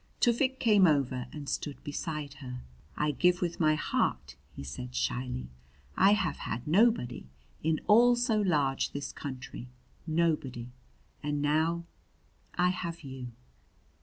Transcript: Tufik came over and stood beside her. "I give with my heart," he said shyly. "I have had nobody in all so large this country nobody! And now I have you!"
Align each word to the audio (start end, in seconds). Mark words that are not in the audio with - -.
Tufik 0.19 0.57
came 0.59 0.87
over 0.87 1.27
and 1.31 1.47
stood 1.47 1.83
beside 1.83 2.33
her. 2.41 2.61
"I 2.97 3.11
give 3.11 3.39
with 3.39 3.59
my 3.59 3.75
heart," 3.75 4.35
he 4.55 4.63
said 4.63 4.95
shyly. 4.95 5.51
"I 5.95 6.13
have 6.13 6.37
had 6.37 6.65
nobody 6.67 7.27
in 7.61 7.79
all 7.85 8.15
so 8.15 8.41
large 8.41 8.93
this 8.93 9.11
country 9.11 9.69
nobody! 10.07 10.69
And 11.21 11.39
now 11.39 11.85
I 12.55 12.69
have 12.69 13.01
you!" 13.03 13.27